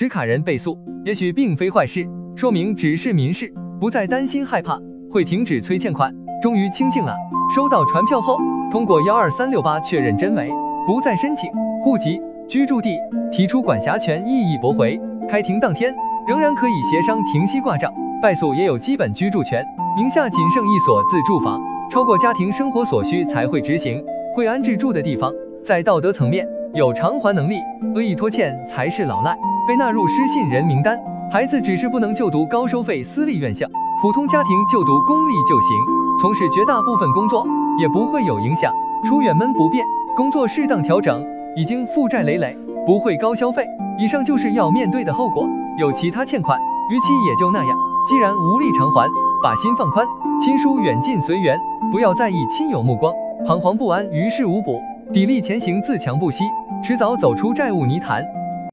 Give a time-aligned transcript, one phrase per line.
[0.00, 4.80] 持卡人被诉，也许并非坏事，说明只是民事，不再担心害怕，
[5.12, 7.14] 会停止催欠款，终于清静了。
[7.54, 8.38] 收到传票后，
[8.72, 10.50] 通过幺二三六八确认真伪，
[10.86, 11.50] 不再申请
[11.84, 12.18] 户籍、
[12.48, 12.96] 居住地，
[13.30, 14.98] 提出管辖权异议驳回。
[15.28, 15.94] 开庭当天，
[16.26, 17.92] 仍然可以协商停息挂账。
[18.22, 19.62] 败诉也有基本居住权，
[19.98, 21.60] 名下仅剩一所自住房，
[21.90, 24.02] 超过家庭生活所需才会执行。
[24.34, 25.30] 会安置住的地方，
[25.62, 27.60] 在道德层面有偿还能力，
[27.94, 29.36] 恶意拖欠才是老赖，
[29.70, 30.98] 被纳入失信人名单。
[31.30, 33.68] 孩子只是不能就读高收费私立院校，
[34.02, 35.78] 普通家庭就读公立就行，
[36.20, 37.46] 从事绝大部分工作
[37.78, 38.72] 也不会有影响。
[39.04, 39.86] 出远门不便，
[40.16, 43.64] 工作适当调整，已经负债累累，不会高消费。
[43.96, 45.48] 以上就是要面对的后果。
[45.78, 46.58] 有其他欠款，
[46.90, 47.78] 逾期也就那样。
[48.08, 49.08] 既然无力偿还，
[49.40, 50.04] 把心放宽，
[50.42, 51.56] 亲疏远近随缘，
[51.92, 53.14] 不要在意亲友目光。
[53.46, 54.80] 彷徨不安于事无补，
[55.12, 56.42] 砥砺前行自强不息，
[56.82, 58.24] 迟早走出债务泥潭。